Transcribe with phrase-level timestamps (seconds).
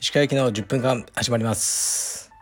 [0.00, 2.32] 石川行きの10分間始まります。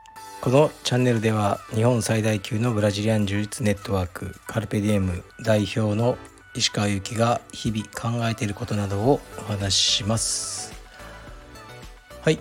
[0.40, 6.16] このチャンネルでは日本最大級のブラジリアン柔術ネットワークカルペディエム代表の
[6.54, 7.84] 石川由紀が日々
[8.20, 10.72] 考えていることなどをお話しします。
[12.22, 12.40] はい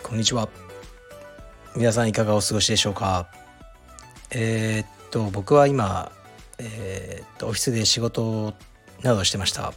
[0.00, 0.48] こんにちは。
[1.74, 3.26] 皆さんいかがお過ごしでしょうか？
[4.30, 6.12] えー、っと僕は今
[6.64, 8.54] えー、っとオフィスで仕事
[9.02, 9.72] などしてました。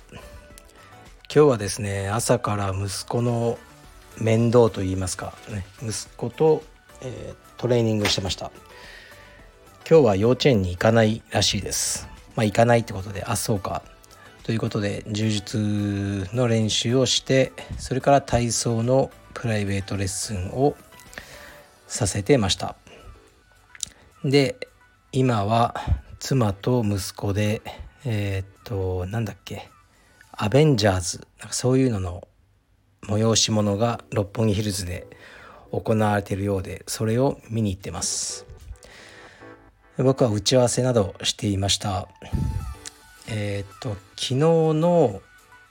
[1.33, 3.57] 今日はですね朝から息子の
[4.21, 6.63] 面倒と言いますか、ね、息子と、
[7.01, 8.51] えー、トレーニングしてました。
[9.89, 12.07] 今日は幼稚園に行かないらしいです。
[12.35, 13.81] まあ行かないってことであそうか。
[14.43, 20.75] ということで柔術の練習をしてそれから体操のプライベートレッスンを
[21.87, 22.75] させてました。
[24.23, 24.67] で
[25.11, 25.73] 今は
[26.19, 27.61] 妻と息子で
[28.05, 29.69] えー、っとなんだっけ
[30.31, 32.27] アベンジャーズなんかそういうのの
[33.03, 35.07] 催し物が六本木ヒルズで
[35.71, 38.45] 行われているようでそれを見に行ってます。
[39.97, 42.09] 僕は打ち合わせなどしていました。
[43.29, 44.35] えー、っと昨日
[44.79, 45.21] の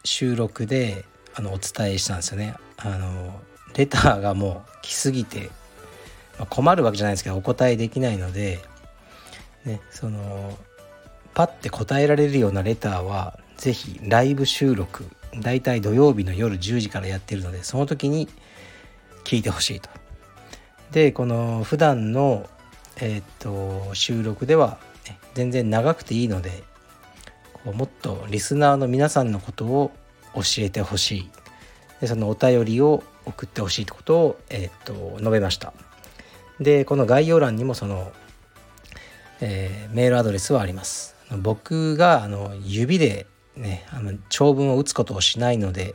[0.02, 2.54] 収録であのお伝えしたんですよね。
[2.76, 3.40] あの
[3.76, 5.50] レターがもう来すぎて、
[6.48, 8.64] 困るわけじゃないですけどお答えできないので
[9.64, 10.56] ねその
[11.34, 15.04] パッて答えられるようなレターは是非ライブ収録
[15.40, 18.28] だいたい土曜日の夜10時からやってるのでその時に
[19.24, 19.88] 聞いてほしいと。
[20.92, 22.48] でこの普段の
[22.96, 24.78] えー、っと収録では
[25.34, 26.62] 全然長くていいので
[27.52, 29.90] こうもっとリスナーの皆さんのことを
[30.34, 31.30] 教えてほしい
[32.00, 35.72] でそのお便りを送ってほしいってことを、えー、っと述べました
[36.60, 38.12] でこの概要欄にもその、
[39.40, 45.94] えー、メールアドレスはあります僕があの指でねあの長文を打つことをしないので、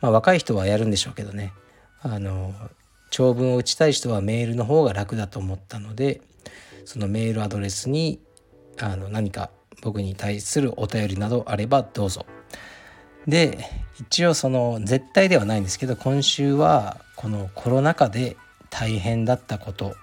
[0.00, 1.52] まあ、若い人はやるんでしょうけどね
[2.00, 2.54] あの
[3.10, 6.20] 長文を打ちたい人はメールの方が楽だと思ったので
[6.84, 8.20] そのメールアドレスに
[8.80, 9.50] あの何か
[9.82, 12.26] 僕に対するお便りなどあればどうぞ。
[13.26, 13.58] で
[14.00, 18.36] 一応その絶対ではないんですけど今週はこのコロナ禍で
[18.70, 19.96] 大変だったこと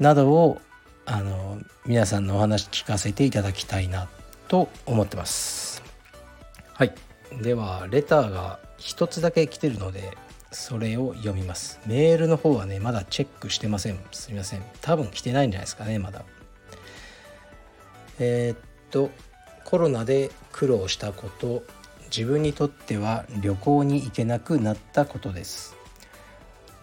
[0.00, 0.60] などを
[1.08, 4.08] あの皆さんのお話聞かせていただきたいな
[4.48, 5.82] と思ってます。
[6.74, 6.92] はい。
[7.40, 10.16] ではレターが一つだけ来てるので
[10.50, 11.80] それを読みます。
[11.86, 14.00] メールの方はねまだチェックしてません。
[14.10, 14.62] すみません。
[14.80, 16.24] 多分来てないんじゃないですかねまだ。
[18.18, 18.58] えー、っ
[18.90, 19.10] と
[19.64, 21.62] コロナで苦労したこと
[22.06, 25.76] 自分にとっては旅行に行けなくなったことです。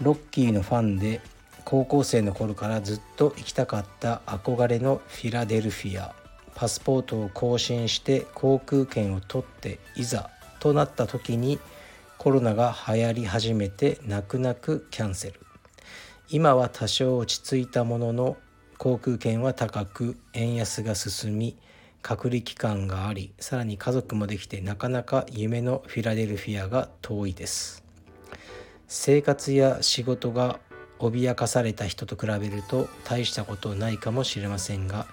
[0.01, 1.19] ロッキーのファンで
[1.66, 6.13] 高校生の頃からずっと行きたかった憧れのフィラデルフィア。
[6.56, 10.29] パスポートを更新して航空券を取っていざ
[10.59, 11.59] となった時に
[12.18, 15.40] コロナが流行り始めて泣く泣くキャンセル。
[16.29, 18.38] 今は多少落ち着いたものの
[18.78, 21.57] 航空券は高く円安が進み
[22.02, 27.84] 隔離期間がありさらに家族もできてなかなか夢のフィラデルフィアが遠いです。
[28.88, 30.59] 生活や仕事が
[31.00, 35.06] 脅かされた人と比べると大したことないかもしれませんが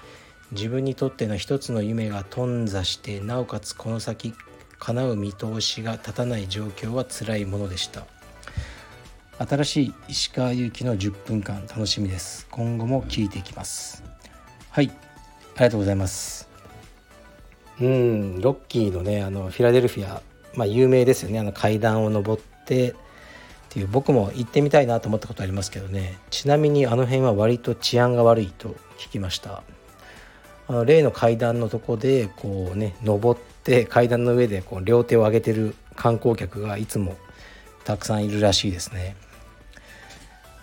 [0.53, 4.35] 自分にとっての一つの夢が頓挫してなおかつこの先
[4.81, 8.07] 叶う見通しが立たない状況は辛いものでした。
[9.39, 12.47] 新しい石川祐希の10分間楽しみです。
[12.51, 14.03] 今後も聞いていきます。
[14.71, 14.91] はい。
[14.91, 16.49] ありがとうございます。
[17.81, 20.21] うんロッキーのねあのフィラデルフィア
[20.55, 21.39] まあ有名ですよね。
[21.39, 22.95] あの階段を上って
[23.71, 29.63] っていう僕も行ってみたいなと思ったことありますけどねちなみにあの辺は割と治安が悪いと聞きました
[30.67, 37.17] あの例の階段のとこでこうね登って階段の上でこう両手を上げてる観光客がいつも
[37.85, 39.17] たくさんいるらしいですね。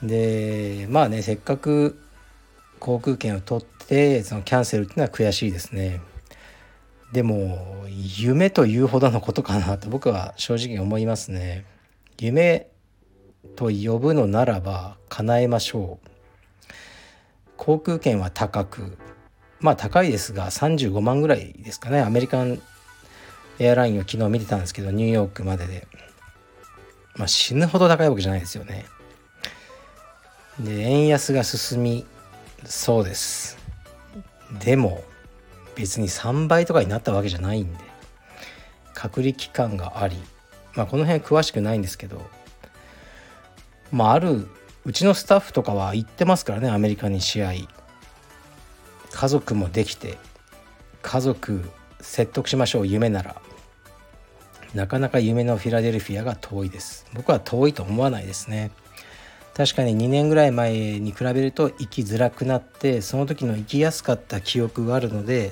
[0.03, 1.99] でまあねせっかく
[2.79, 6.01] 航空券を取ってそのキャンセルっていうのは悔しいですね。
[7.11, 11.65] でも夢というほどのことかなと僕は正直思いますね。
[12.19, 12.67] 夢
[13.55, 16.07] と呼ぶのならば叶えましょう。
[17.57, 18.97] 航空券は高く
[19.59, 22.01] まあ高いですが35万ぐらいですかね。
[22.01, 22.61] アメリカン
[23.59, 25.87] エアラインを昨日見てたんですけどニューヨークまでで、
[27.15, 28.85] まあ、死ぬほど高いわけじゃないですよね。
[30.59, 32.05] で円安が進み
[32.65, 33.57] そうです。
[34.63, 35.03] でも
[35.75, 37.79] 別に3倍とかになったわけじゃないんで
[38.93, 40.17] 隔離期間があり
[40.73, 42.21] まあこの辺詳しくないんですけど
[43.91, 44.47] まあある
[44.85, 47.53] うちのスタッフとかは行ってますからねアメリカに試合。
[49.11, 50.17] 家族もできて
[51.01, 51.61] 家族
[51.99, 53.41] 説得しましょう夢なら。
[54.73, 57.05] なかなか夢のフィラデルフィアが遠いです。
[57.13, 58.71] 僕は遠いと思わないですね。
[59.57, 65.51] 確かに2年ぐらい前に比べると生きづらくなってその時の生きやすかった記憶があるので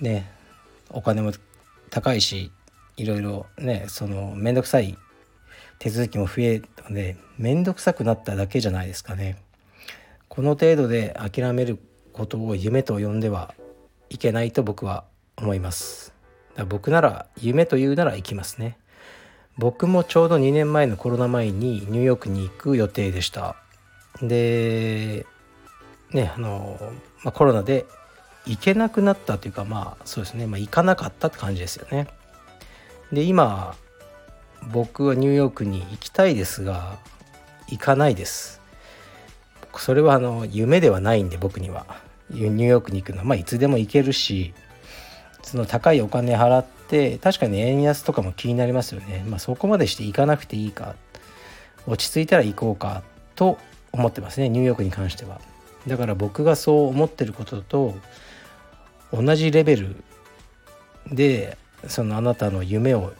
[0.00, 0.28] ね
[0.90, 1.32] お金も
[1.90, 2.50] 高いし
[2.96, 4.98] いろいろねその面倒くさい
[5.78, 9.36] 手続きも増えたので面倒くさくなっただけじゃないですかね。
[10.28, 11.78] この程度で諦める
[12.12, 13.54] ことを夢と呼んでは
[14.10, 15.04] いけないと僕は
[15.36, 16.14] 思います。
[16.68, 18.78] 僕なら夢と言うなら行きますね。
[19.56, 23.56] 僕もちょうど2年前のコロナ前にニューヨークに行く予定でした。
[24.20, 25.26] で
[26.12, 26.78] ねあの、
[27.22, 27.86] まあ、コロナで
[28.46, 32.08] 行けなくなったというかまあそうですね、まあ、行かなかったって感じですよね。
[33.12, 33.74] で今
[34.72, 36.98] 僕はニューヨークに行きたいですが
[37.68, 38.60] 行かないです。
[39.76, 41.86] それはあの夢ではないんで僕には。
[42.30, 44.54] ニューヨークに行くのはまあいつでも行けるし
[45.42, 49.24] その高いお金払って確かに円安とかも気になりますよね。
[49.28, 50.94] まあそこまでして行かなくていいか
[51.86, 53.02] 落ち着いたら行こうか
[53.34, 53.58] と
[53.92, 55.40] 思ってますねニューヨークに関しては。
[55.86, 57.94] だから僕がそう思ってることと
[59.12, 59.96] 同じレベル
[61.12, 61.58] で
[61.88, 63.12] そのあなたの夢を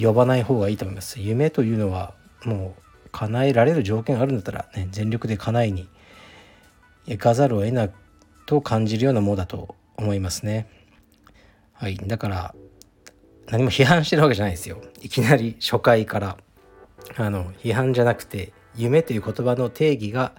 [0.00, 2.14] 呼ばない方がいいと思います夢というのは
[2.44, 5.88] もう叶えられる条件があるんだったら、ね、全力で叶えに
[7.06, 7.90] 行かざるを得ない
[8.46, 10.68] と感じるようなものだと思いますね。
[11.72, 12.54] はい、だから
[13.46, 14.82] 何も批判してるわけじゃないですよ。
[15.00, 16.36] いきなり初回から
[17.16, 20.32] あの批判じゃなくて夢という言葉の定義が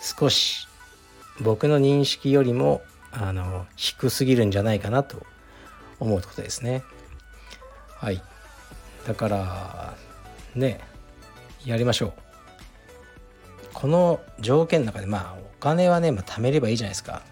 [0.00, 0.68] 少し
[1.40, 5.24] 僕の認識よりもあの低すぎるんじゃないかなと
[6.00, 6.84] 思うことですね。
[7.96, 8.22] はい。
[9.08, 9.94] だから
[10.54, 10.80] ね
[11.64, 12.12] やりましょう。
[13.72, 17.22] この条件の中でまあお金はね、まあ、貯めればいいじゃないですか。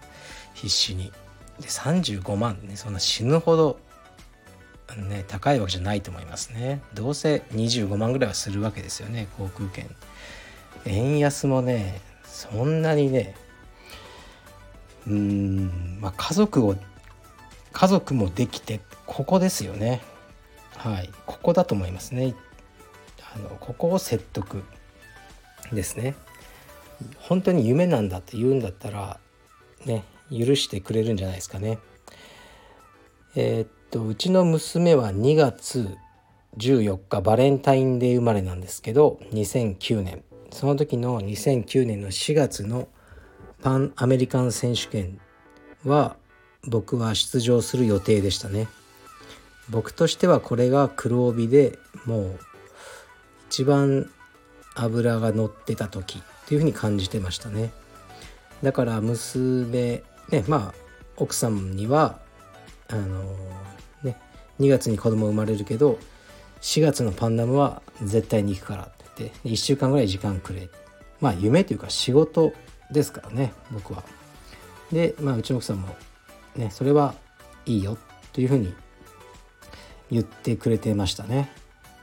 [0.55, 1.13] 必死に。
[1.59, 3.79] で35万ねそんな死ぬほど
[4.95, 6.81] ね高いわけじゃないと思いますね。
[6.95, 9.87] どうせ25万ぐらいはするわけですよね航空券。
[10.85, 13.35] 円安もねそんなにね
[15.05, 16.75] うんまあ家族を
[17.71, 20.01] 家族もできてここですよね。
[20.77, 21.09] はい。
[21.25, 22.35] ここだと思いますね。
[23.35, 24.63] あのここを説得
[25.73, 26.15] ですね。
[27.17, 29.19] 本当に夢なんだって言うんだったら
[29.85, 31.79] ね許してくれるんじゃないですかね。
[33.35, 35.95] えー、っとうちの娘は2月
[36.57, 40.23] 14日バレンタインデー生まれなんですけど2009年。
[40.51, 42.87] その時の2009年の4月の
[43.61, 45.19] パンアメリカン選手権
[45.83, 46.15] は
[46.65, 48.67] 僕は出場する予定でしたね。
[49.69, 52.39] 僕としてはこれが黒帯でもう
[53.49, 54.09] 一番
[54.75, 57.71] 脂が乗ってた時っていうふうに感じてましたね。
[58.63, 60.87] だから娘ねまあ
[61.17, 62.19] 奥さんには
[62.87, 63.23] あの
[64.03, 64.17] ね
[64.59, 65.99] 2月に子供生まれるけど
[66.61, 70.69] 4月のパンダムは絶対に行くからって言って1週間ぐらい時間くれ。
[71.19, 72.53] まあ夢というか仕事
[72.91, 74.03] ですからね僕は。
[74.91, 75.95] でまあうちの奥さんも
[76.55, 77.15] ねそれは
[77.65, 77.97] いいよ
[78.33, 78.73] というふうに
[80.11, 81.49] 言ってくれてましたね。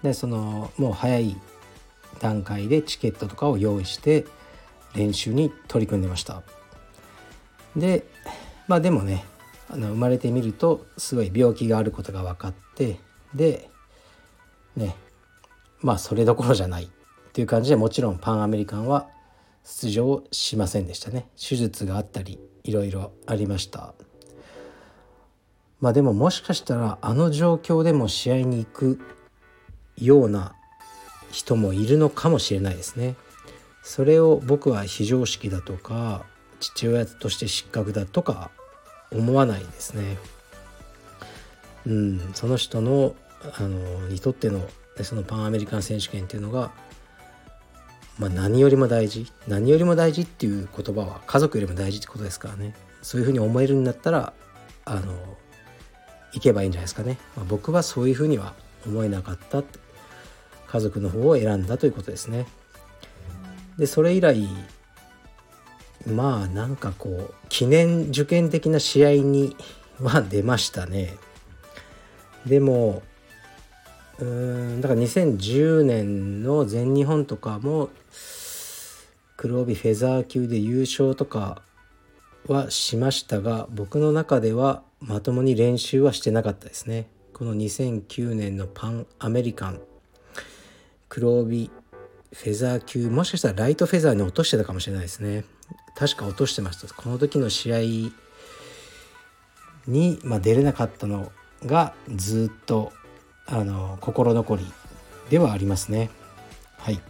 [0.03, 1.37] でそのもう早い
[2.21, 4.27] 段階でチケットとかを用意して
[4.95, 6.43] 練習に取り組んでました。
[7.77, 8.07] で
[8.69, 9.25] まあでもね
[9.69, 12.99] あの生まれてみるとすごい病気があることが分かって
[13.35, 13.69] で
[14.77, 14.95] ね
[15.81, 16.89] まあそれどころじゃないっ
[17.33, 19.09] ていう感じでもちろんパンアメリカンは
[19.65, 21.29] 出場しませんでしたね。
[21.37, 23.95] 手術があったりいろいろありました。
[25.81, 29.01] まあでももしかしたらあの状況でも試合に行く
[29.99, 30.55] ような
[31.31, 33.17] 人もいるのかもしれないですね。
[33.83, 36.25] それを僕は非常識だとか
[36.59, 38.51] 父親として失格だとか
[39.13, 40.17] 思わないですね。
[41.87, 43.15] うん、その人の
[43.59, 44.67] あのにとっての
[45.03, 46.71] そのパンアメリカン選手権っていうのが、
[48.19, 54.33] まあ、何よりも大事何よりも大事っていう言葉は家族よりも大事ってことですからねそういうふうに思えるんだったら
[54.85, 55.15] あの
[56.35, 58.55] 行けばいいんじゃないですかね、まあ、僕はそういうふうには
[58.87, 59.63] 思えなかった
[60.67, 62.47] 家族の方を選んだということですね。
[63.79, 64.49] でそれ以来
[66.07, 69.57] まあなんかこう記念受験的な試合に
[70.01, 71.17] は出ましたね。
[72.45, 73.03] でも
[74.19, 77.91] うんだから2010年の全日本とかも
[79.37, 81.63] 黒帯フェザー級で優勝とか
[82.47, 87.09] はしましたが僕の中ではまともに練習はしてなかったですね。
[87.35, 89.81] この2009年のパンアメリカン
[91.09, 91.71] 黒帯
[92.33, 95.45] フェザー級もしかしたらライトフェザーに落としてたかもしれないですね
[95.97, 97.79] 確か落としてましたこの時の試合
[99.89, 101.33] に、まあ、出れなかったの
[101.67, 102.93] がずっと
[103.47, 104.73] あの心残り
[105.29, 106.11] ではありますね。
[106.79, 107.01] はい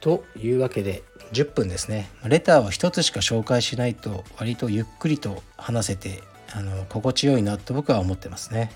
[0.00, 2.10] というわけで10分ですね。
[2.24, 6.22] レターは1つしか紹介しないと割とゆっくりと話せて
[6.52, 8.72] あの心地よいなと僕は思ってますね。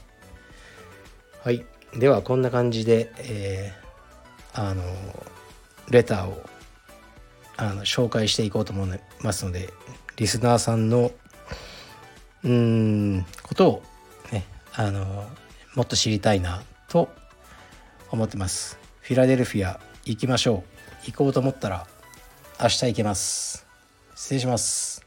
[1.44, 1.64] はい。
[1.94, 4.82] ではこんな感じで、えー、あの
[5.90, 6.42] レターを
[7.56, 9.72] あの紹介していこうと思いますので
[10.16, 11.12] リスナーさんの
[12.42, 13.82] うーんことを
[14.32, 14.44] ね
[14.74, 15.24] あの
[15.74, 17.08] もっと知りたいなと
[18.10, 18.78] 思ってます。
[19.00, 20.64] フィラデルフィア行きましょ
[21.04, 21.06] う。
[21.06, 21.86] 行こうと思ったら
[22.58, 23.66] 明日行けます。
[24.14, 25.04] 失礼します。